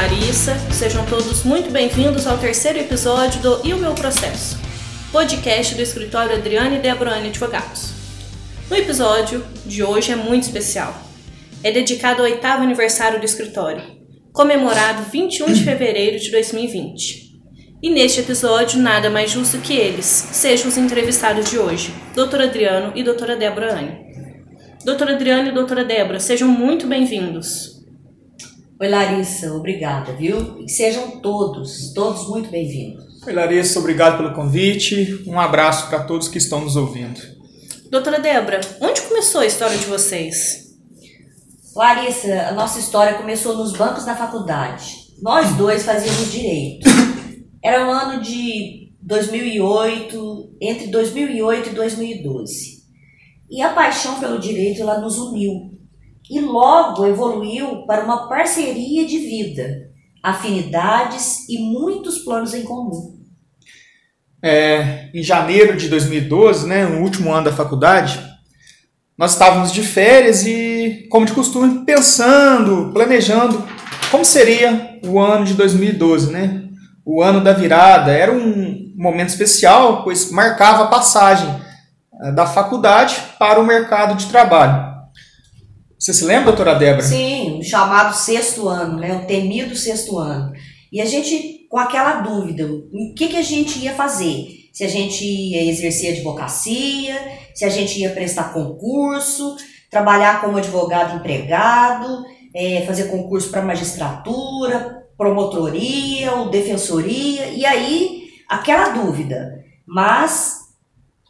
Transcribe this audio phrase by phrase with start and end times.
[0.00, 4.58] Larissa, sejam todos muito bem-vindos ao terceiro episódio do E o Meu Processo,
[5.12, 7.92] podcast do escritório Adriane e Debrani Advogados.
[8.70, 10.98] No episódio de hoje é muito especial.
[11.62, 13.82] É dedicado ao oitavo aniversário do escritório,
[14.32, 17.38] comemorado 21 de fevereiro de 2020.
[17.82, 22.40] E neste episódio, nada mais justo que eles sejam os entrevistados de hoje, Dr.
[22.40, 23.36] Adriano e Dra.
[23.36, 23.98] Débora Anne.
[24.82, 27.79] Doutora Adriano e doutora Débora, sejam muito bem-vindos.
[28.80, 30.58] Oi, Larissa, obrigada, viu?
[30.58, 33.22] E sejam todos, todos muito bem-vindos.
[33.26, 35.22] Oi, Larissa, obrigado pelo convite.
[35.26, 37.20] Um abraço para todos que estão nos ouvindo.
[37.90, 40.78] Doutora Débora, onde começou a história de vocês?
[41.76, 45.12] Larissa, a nossa história começou nos bancos da faculdade.
[45.20, 46.88] Nós dois fazíamos direito.
[47.62, 52.80] Era o ano de 2008, entre 2008 e 2012.
[53.50, 55.78] E a paixão pelo direito ela nos uniu
[56.30, 59.90] e logo evoluiu para uma parceria de vida,
[60.22, 63.18] afinidades e muitos planos em comum.
[64.42, 68.18] É, em janeiro de 2012, né, no último ano da faculdade,
[69.18, 73.62] nós estávamos de férias e, como de costume, pensando, planejando
[74.10, 76.64] como seria o ano de 2012, né?
[77.04, 81.48] O ano da virada era um momento especial, pois marcava a passagem
[82.22, 84.89] eh, da faculdade para o mercado de trabalho.
[86.00, 87.02] Você se lembra, doutora Débora?
[87.02, 89.14] Sim, o chamado sexto ano, né?
[89.16, 90.50] o temido sexto ano.
[90.90, 94.46] E a gente, com aquela dúvida, o que, que a gente ia fazer?
[94.72, 97.20] Se a gente ia exercer advocacia,
[97.54, 99.56] se a gente ia prestar concurso,
[99.90, 108.88] trabalhar como advogado empregado, é, fazer concurso para magistratura, promotoria ou defensoria, e aí aquela
[108.88, 109.62] dúvida.
[109.86, 110.60] Mas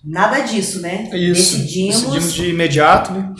[0.03, 1.11] Nada disso, né?
[1.13, 1.59] Isso.
[1.59, 2.01] Decidimos...
[2.01, 3.35] Decidimos de imediato né,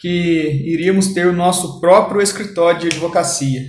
[0.00, 3.60] que iríamos ter o nosso próprio escritório de advocacia.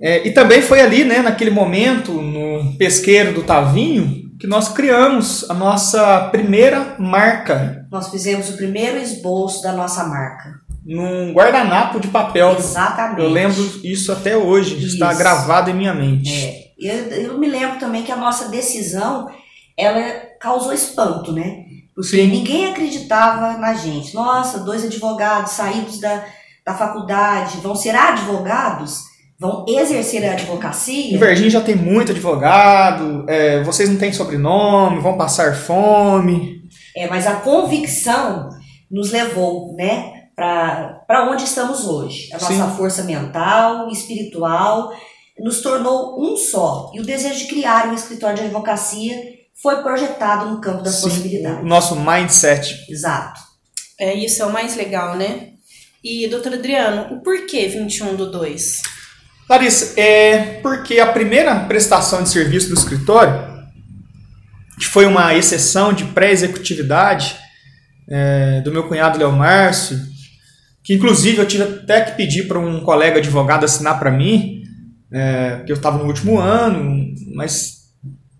[0.00, 5.48] É, e também foi ali, né, naquele momento, no pesqueiro do Tavinho, que nós criamos
[5.50, 7.86] a nossa primeira marca.
[7.90, 10.60] Nós fizemos o primeiro esboço da nossa marca.
[10.84, 12.56] Num guardanapo de papel.
[12.58, 13.20] Exatamente.
[13.22, 14.94] Eu lembro isso até hoje, isso.
[14.94, 16.30] está gravado em minha mente.
[16.30, 16.64] É.
[16.78, 19.28] Eu, eu me lembro também que a nossa decisão
[19.76, 20.02] ela
[20.40, 21.64] causou espanto, né?
[21.94, 22.26] Porque Sim.
[22.26, 24.14] ninguém acreditava na gente.
[24.14, 26.24] Nossa, dois advogados saídos da,
[26.66, 29.02] da faculdade vão ser advogados?
[29.38, 31.14] Vão exercer a advocacia?
[31.14, 36.62] Em Varginha já tem muito advogado, é, vocês não têm sobrenome, vão passar fome.
[36.96, 38.48] É, mas a convicção
[38.90, 42.28] nos levou, né, para onde estamos hoje.
[42.32, 42.76] A nossa Sim.
[42.76, 44.92] força mental, espiritual,
[45.38, 46.90] nos tornou um só.
[46.94, 49.16] E o desejo de criar um escritório de advocacia
[49.62, 51.62] foi projetado no campo das Sim, possibilidades.
[51.62, 52.86] O nosso mindset.
[52.90, 53.40] Exato.
[53.98, 55.50] É, isso é o mais legal, né?
[56.02, 58.82] E, doutor Adriano, o porquê 21 do 2?
[59.48, 63.32] Larissa, é porque a primeira prestação de serviço do escritório,
[64.78, 67.36] que foi uma exceção de pré-executividade
[68.08, 69.98] é, do meu cunhado Léo Márcio,
[70.82, 74.62] que inclusive eu tive até que pedir para um colega advogado assinar para mim,
[75.12, 77.83] é, porque eu estava no último ano, mas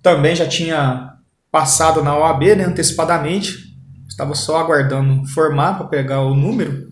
[0.04, 1.14] também já tinha
[1.50, 3.74] passado na OAB né, antecipadamente,
[4.06, 6.88] estava só aguardando formar para pegar o número.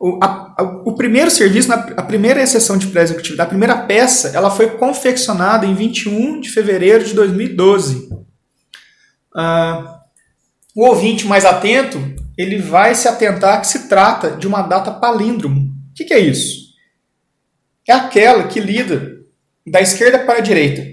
[0.00, 4.50] O, a, a, o primeiro serviço, a primeira exceção de pré-executividade, a primeira peça, ela
[4.50, 8.08] foi confeccionada em 21 de fevereiro de 2012.
[9.36, 10.00] Ah,
[10.74, 11.98] o ouvinte mais atento,
[12.38, 15.60] ele vai se atentar que se trata de uma data palíndromo.
[15.90, 16.70] O que, que é isso?
[17.86, 19.18] É aquela que lida
[19.66, 20.89] da esquerda para a direita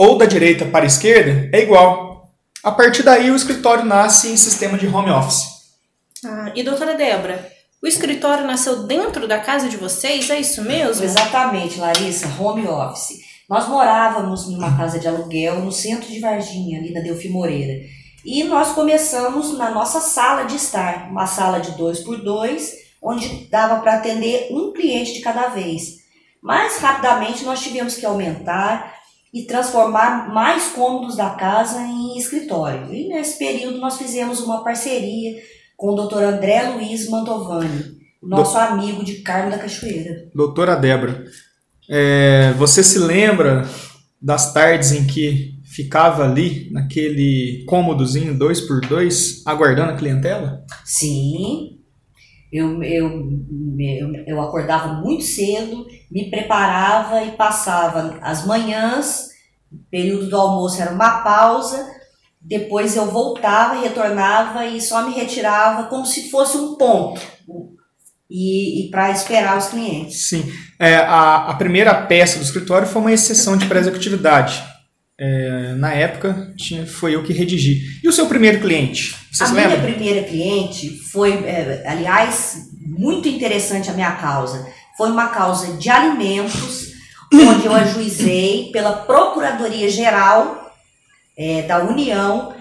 [0.00, 2.32] ou da direita para a esquerda é igual.
[2.64, 5.44] A partir daí, o escritório nasce em sistema de home office.
[6.24, 7.46] Ah, e doutora Débora,
[7.82, 11.04] o escritório nasceu dentro da casa de vocês, é isso mesmo?
[11.04, 13.18] Exatamente, Larissa, home office.
[13.46, 17.84] Nós morávamos numa casa de aluguel no centro de Varginha, ali na Delfi Moreira.
[18.24, 22.72] E nós começamos na nossa sala de estar, uma sala de dois por dois,
[23.02, 25.98] onde dava para atender um cliente de cada vez.
[26.42, 28.99] Mas rapidamente nós tivemos que aumentar
[29.32, 32.92] e transformar mais cômodos da casa em escritório.
[32.92, 35.40] E nesse período nós fizemos uma parceria
[35.76, 36.22] com o Dr.
[36.24, 38.58] André Luiz Mantovani, nosso Do...
[38.58, 40.28] amigo de Carmo da Cachoeira.
[40.34, 41.24] Doutora Débora,
[41.88, 43.66] é, você se lembra
[44.20, 50.64] das tardes em que ficava ali naquele cômodozinho dois por dois aguardando a clientela?
[50.84, 51.79] Sim,
[52.52, 53.32] eu, eu,
[54.26, 59.28] eu, acordava muito cedo, me preparava e passava as manhãs,
[59.90, 61.86] período do almoço era uma pausa,
[62.40, 67.20] depois eu voltava, retornava e só me retirava como se fosse um ponto.
[68.28, 70.28] e, e para esperar os clientes.
[70.28, 70.50] Sim.
[70.78, 74.69] É, a, a primeira peça do escritório foi uma exceção de pré-executividade.
[75.22, 78.00] É, na época, tinha, foi eu que redigi.
[78.02, 79.14] E o seu primeiro cliente?
[79.30, 79.92] Você a minha lembra?
[79.92, 84.66] primeira cliente foi, é, aliás, muito interessante a minha causa.
[84.96, 86.92] Foi uma causa de alimentos,
[87.34, 90.74] onde eu ajuizei pela Procuradoria Geral
[91.36, 92.54] é, da União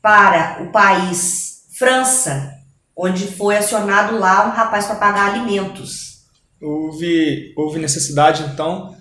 [0.00, 2.50] para o país França,
[2.96, 6.24] onde foi acionado lá um rapaz para pagar alimentos.
[6.62, 8.96] Houve, houve necessidade, então,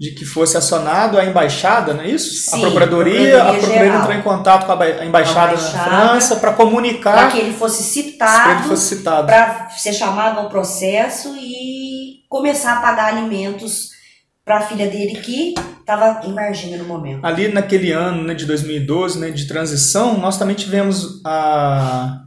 [0.00, 2.50] de que fosse acionado a embaixada, não é isso?
[2.50, 5.46] a Sim, Procuradoria, Procuradoria a Procuradoria entrou em contato com a, ba- a embaixada, A
[5.46, 7.82] na embaixada, França para Para comunicar que ele fosse
[8.16, 13.88] para citado, para ser chamado ao processo e começar a pagar alimentos
[14.44, 17.24] para a filha dele que estava em Varginha no momento.
[17.24, 22.20] Ali naquele ano né, de 2012, né, de transição, nós também tivemos a,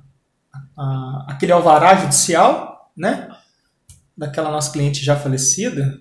[0.78, 3.30] a- aquele alvará judicial, né,
[4.18, 6.00] daquela nossa cliente já falecida,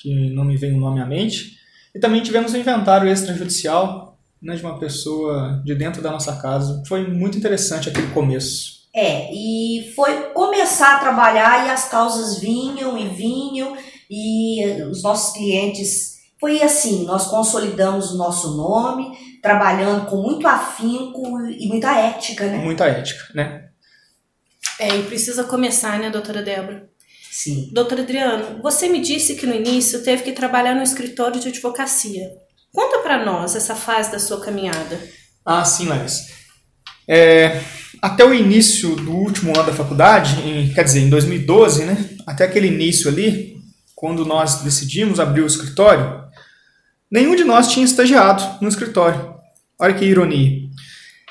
[0.00, 1.58] que não me vem o nome à mente,
[1.94, 6.82] e também tivemos o inventário extrajudicial né, de uma pessoa de dentro da nossa casa.
[6.86, 8.78] Foi muito interessante aquele começo.
[8.94, 13.76] É, e foi começar a trabalhar e as causas vinham e vinham
[14.10, 19.10] e os nossos clientes foi assim, nós consolidamos o nosso nome,
[19.42, 22.58] trabalhando com muito afinco e muita ética, né?
[22.58, 23.68] Muita ética, né?
[24.78, 26.87] É, e precisa começar, né, doutora Débora?
[27.40, 27.70] Sim.
[27.72, 32.24] Doutor Adriano, você me disse que no início teve que trabalhar no escritório de advocacia.
[32.72, 35.00] Conta para nós essa fase da sua caminhada.
[35.46, 36.24] Ah, sim, Larissa.
[37.08, 37.60] É,
[38.02, 42.10] até o início do último ano da faculdade, em- quer dizer, em 2012, né?
[42.26, 43.54] Até aquele início ali,
[43.94, 46.20] quando nós decidimos abrir o escritório,
[47.08, 49.32] nenhum de nós tinha estagiado no escritório.
[49.80, 50.58] Olha que ironia.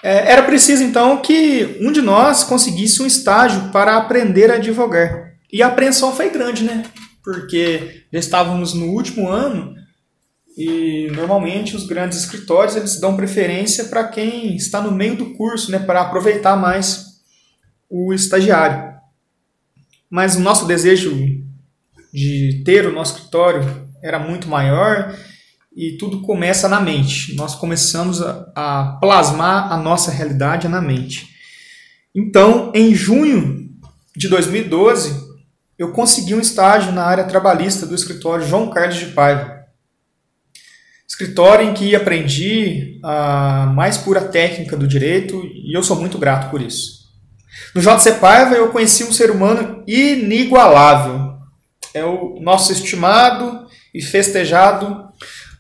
[0.02, 5.27] É, era preciso então que um de nós conseguisse um estágio para aprender a advogar.
[5.52, 6.84] E a apreensão foi grande, né?
[7.24, 9.76] Porque já estávamos no último ano
[10.58, 15.70] e normalmente os grandes escritórios eles dão preferência para quem está no meio do curso,
[15.70, 17.06] né, para aproveitar mais
[17.88, 18.92] o estagiário.
[20.10, 21.16] Mas o nosso desejo
[22.12, 25.16] de ter o nosso escritório era muito maior
[25.76, 27.36] e tudo começa na mente.
[27.36, 31.28] Nós começamos a, a plasmar a nossa realidade na mente.
[32.16, 33.70] Então, em junho
[34.16, 35.27] de 2012,
[35.78, 39.58] eu consegui um estágio na área trabalhista do escritório João Carlos de Paiva
[41.18, 46.52] escritório em que aprendi a mais pura técnica do direito e eu sou muito grato
[46.52, 47.08] por isso.
[47.74, 51.38] No JC Paiva eu conheci um ser humano inigualável.
[51.92, 55.08] É o nosso estimado e festejado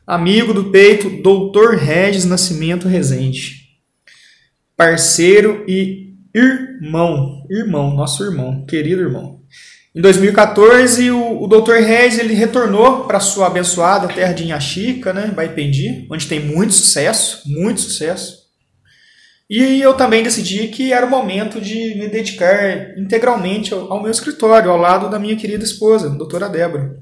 [0.05, 1.77] amigo do peito, Dr.
[1.77, 3.67] Regis Nascimento Rezende.
[4.75, 9.36] Parceiro e irmão, irmão, nosso irmão, querido irmão.
[9.97, 11.77] Em 2014, o, o Dr.
[11.77, 17.41] Regis ele retornou para sua abençoada terra de Inhaxica, né, Baipendi, onde tem muito sucesso,
[17.47, 18.45] muito sucesso.
[19.49, 24.11] E eu também decidi que era o momento de me dedicar integralmente ao, ao meu
[24.11, 26.99] escritório, ao lado da minha querida esposa, doutora Débora.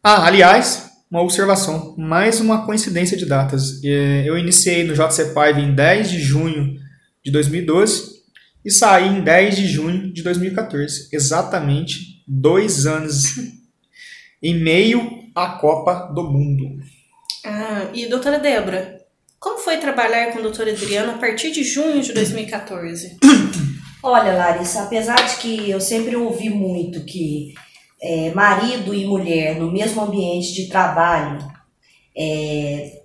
[0.00, 3.82] Ah, aliás, uma observação, mais uma coincidência de datas.
[3.82, 6.76] Eh, Eu iniciei no JC Paiva em 10 de junho
[7.24, 8.11] de 2012
[8.64, 11.08] e saí em 10 de junho de 2014.
[11.12, 13.36] Exatamente dois anos
[14.42, 16.78] em meio à Copa do Mundo.
[17.44, 19.00] Ah, e doutora Débora,
[19.38, 23.18] como foi trabalhar com o doutor Adriano a partir de junho de 2014?
[24.02, 27.54] Olha, Larissa, apesar de que eu sempre ouvi muito que
[28.02, 31.38] é, marido e mulher no mesmo ambiente de trabalho
[32.16, 33.02] é,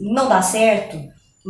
[0.00, 0.98] não dá certo,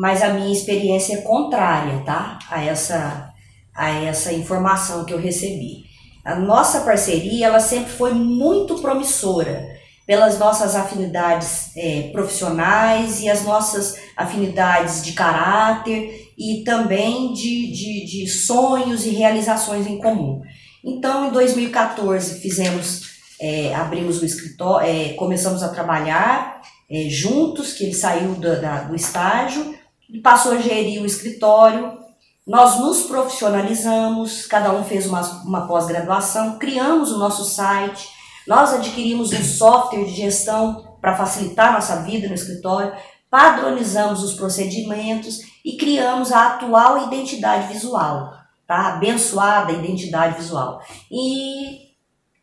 [0.01, 2.39] mas a minha experiência é contrária, tá?
[2.51, 3.35] A essa,
[3.75, 5.85] a essa informação que eu recebi.
[6.25, 9.63] A nossa parceria, ela sempre foi muito promissora
[10.07, 18.07] pelas nossas afinidades é, profissionais e as nossas afinidades de caráter e também de, de,
[18.07, 20.41] de sonhos e realizações em comum.
[20.83, 23.03] Então, em 2014, fizemos,
[23.39, 28.97] é, abrimos o escritório, é, começamos a trabalhar é, juntos, que ele saiu da, do
[28.97, 29.79] estágio,
[30.19, 31.99] passou a gerir o escritório.
[32.47, 38.09] Nós nos profissionalizamos, cada um fez uma, uma pós-graduação, criamos o nosso site,
[38.47, 42.93] nós adquirimos um software de gestão para facilitar nossa vida no escritório,
[43.31, 48.33] padronizamos os procedimentos e criamos a atual identidade visual,
[48.67, 48.95] tá?
[48.95, 50.83] Abençoada identidade visual.
[51.11, 51.91] E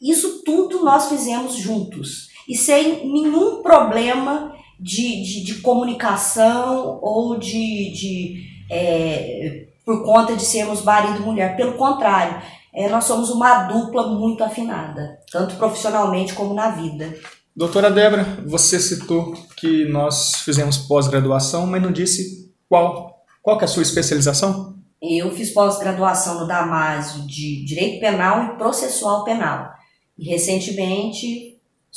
[0.01, 7.91] isso tudo nós fizemos juntos e sem nenhum problema de, de, de comunicação ou de,
[7.93, 11.55] de é, por conta de sermos marido e mulher.
[11.55, 12.41] Pelo contrário,
[12.73, 17.17] é, nós somos uma dupla muito afinada, tanto profissionalmente como na vida.
[17.55, 23.15] Doutora Débora, você citou que nós fizemos pós-graduação, mas não disse qual.
[23.41, 24.75] Qual é a sua especialização?
[25.01, 29.71] Eu fiz pós-graduação no Damásio de Direito Penal e Processual Penal.
[30.17, 31.46] E recentemente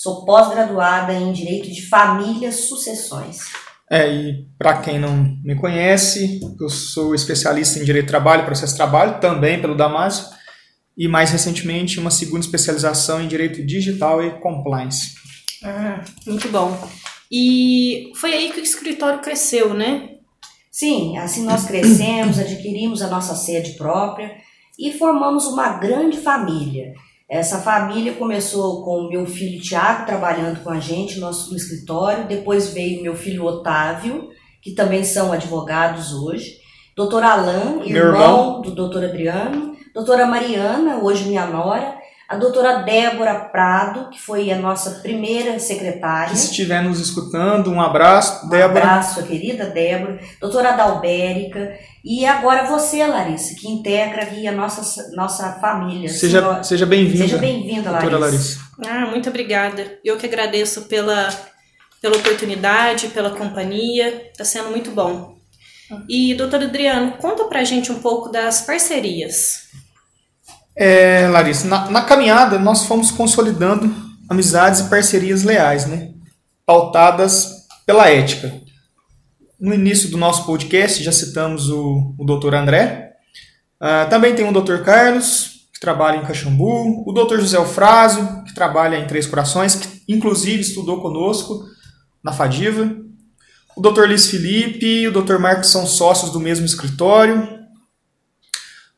[0.01, 3.41] sou pós-graduada em Direito de Família e Sucessões.
[3.91, 8.47] É, e para quem não me conhece, eu sou especialista em Direito de Trabalho e
[8.47, 10.25] Processo de Trabalho, também pelo Damásio,
[10.97, 15.17] e mais recentemente uma segunda especialização em Direito Digital e Compliance.
[15.63, 16.81] Ah, muito bom.
[17.31, 20.13] E foi aí que o escritório cresceu, né?
[20.73, 24.35] Sim, assim nós crescemos, adquirimos a nossa sede própria
[24.79, 26.95] e formamos uma grande família.
[27.31, 32.75] Essa família começou com meu filho Tiago trabalhando com a gente no, no escritório, depois
[32.75, 36.57] veio meu filho Otávio, que também são advogados hoje,
[36.97, 42.00] doutor Alain, irmão, irmão do doutor Adriano, doutora Mariana, hoje minha nora,
[42.31, 46.37] a doutora Débora Prado, que foi a nossa primeira secretária.
[46.37, 48.85] Se estiver nos escutando, um abraço, Débora.
[48.85, 50.21] Um abraço, querida Débora.
[50.41, 51.77] Doutora Dalbérica.
[52.05, 56.09] E agora você, Larissa, que integra aqui a nossa, nossa família.
[56.09, 57.25] Seja, seja bem-vinda.
[57.25, 58.19] Seja bem-vinda, Larissa.
[58.19, 58.61] Larissa.
[58.87, 59.99] Ah, muito obrigada.
[60.05, 61.29] Eu que agradeço pela,
[62.01, 64.29] pela oportunidade, pela companhia.
[64.31, 65.35] Está sendo muito bom.
[66.09, 69.69] E, doutor Adriano, conta pra gente um pouco das parcerias.
[70.77, 73.93] É, Larissa, na, na, caminhada nós fomos consolidando
[74.29, 76.11] amizades e parcerias leais, né?
[76.65, 78.53] Pautadas pela ética.
[79.59, 82.55] No início do nosso podcast já citamos o, o Dr.
[82.55, 83.13] André.
[83.81, 84.83] Uh, também tem o Dr.
[84.85, 87.05] Carlos, que trabalha em Caxambu.
[87.07, 87.41] O Dr.
[87.41, 91.65] José Eufrásio, que trabalha em Três Corações, que inclusive estudou conosco
[92.23, 92.91] na Fadiva.
[93.77, 94.05] O Dr.
[94.05, 95.39] Liz Felipe e o Dr.
[95.39, 97.60] Marcos são sócios do mesmo escritório.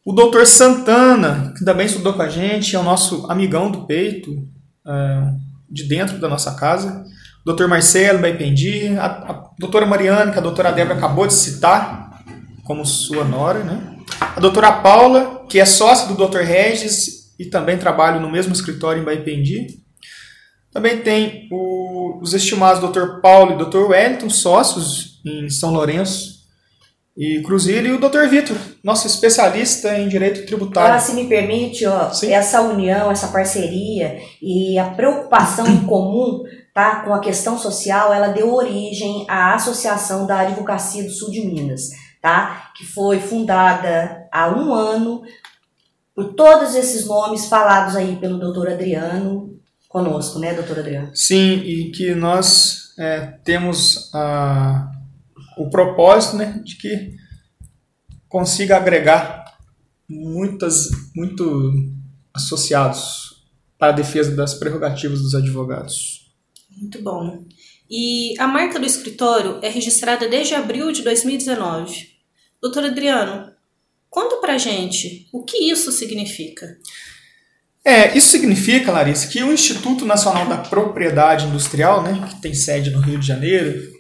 [0.05, 4.49] O doutor Santana, que também estudou com a gente, é o nosso amigão do peito,
[4.85, 5.33] é,
[5.71, 7.05] de dentro da nossa casa.
[7.43, 12.21] O doutor Marcelo Baipendi, a, a doutora Mariana, que a doutora Débora acabou de citar,
[12.65, 13.97] como sua nora, né?
[14.21, 19.01] A doutora Paula, que é sócia do doutor Regis e também trabalha no mesmo escritório
[19.01, 19.83] em Baipendi.
[20.73, 26.42] Também tem o, os estimados doutor Paulo e doutor Wellington, sócios em São Lourenço,
[27.17, 28.27] e Cruzeiro e o Dr.
[28.29, 30.89] Vitor, nosso especialista em direito tributário.
[30.89, 36.43] Agora, se me permite, ó, essa união, essa parceria e a preocupação em comum
[36.75, 41.45] tá, com a questão social, ela deu origem à Associação da Advocacia do Sul de
[41.45, 41.91] Minas,
[42.21, 42.71] tá?
[42.75, 45.23] que foi fundada há um ano
[46.15, 51.11] por todos esses nomes falados aí pelo doutor Adriano conosco, né, doutor Adriano?
[51.15, 54.91] Sim, e que nós é, temos a
[55.57, 57.15] o propósito né, de que
[58.29, 59.45] consiga agregar
[60.09, 61.73] muitas, muito
[62.35, 63.45] associados
[63.79, 66.33] para a defesa das prerrogativas dos advogados.
[66.71, 67.45] Muito bom.
[67.91, 72.11] E a marca do escritório é registrada desde abril de 2019.
[72.61, 73.53] Doutor Adriano,
[74.09, 76.79] conta pra gente o que isso significa.
[77.85, 82.91] É, isso significa, Larissa, que o Instituto Nacional da Propriedade Industrial, né, que tem sede
[82.91, 83.93] no Rio de Janeiro,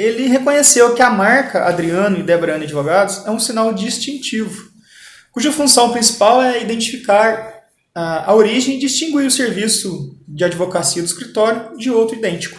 [0.00, 4.70] ele reconheceu que a marca Adriano e Debrani Advogados é um sinal distintivo,
[5.30, 7.64] cuja função principal é identificar
[7.94, 12.58] a, a origem e distinguir o serviço de advocacia do escritório de outro idêntico.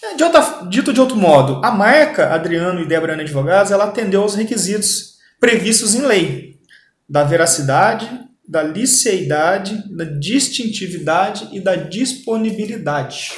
[0.00, 4.22] É, de outra, dito de outro modo, a marca Adriano e Debrani Advogados ela atendeu
[4.22, 6.60] aos requisitos previstos em lei
[7.08, 8.08] da veracidade,
[8.46, 13.32] da liceidade, da distintividade e da disponibilidade.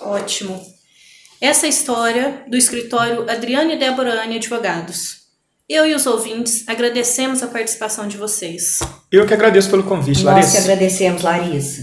[0.00, 0.79] Ótimo.
[1.40, 5.20] Essa é a história do escritório Adriane Deborani Advogados.
[5.66, 8.80] Eu e os ouvintes agradecemos a participação de vocês.
[9.10, 10.52] Eu que agradeço pelo convite, Nós Larissa.
[10.52, 11.82] Nós que agradecemos, Larissa.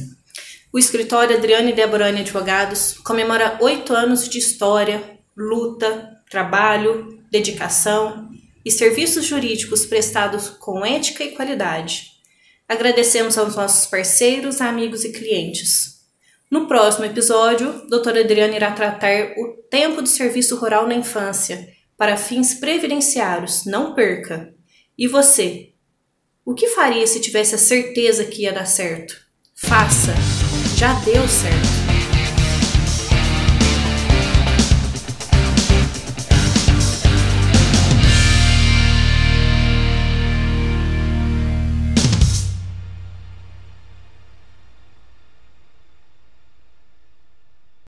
[0.71, 8.29] O escritório Adriane Deborani Advogados comemora oito anos de história, luta, trabalho, dedicação
[8.63, 12.11] e serviços jurídicos prestados com ética e qualidade.
[12.69, 15.96] Agradecemos aos nossos parceiros, amigos e clientes.
[16.49, 22.15] No próximo episódio, doutora Adriana irá tratar o tempo de serviço rural na infância para
[22.15, 23.65] fins previdenciários.
[23.65, 24.53] Não perca!
[24.97, 25.73] E você?
[26.45, 29.15] O que faria se tivesse a certeza que ia dar certo?
[29.53, 30.13] Faça!
[30.77, 31.86] Já deu certo!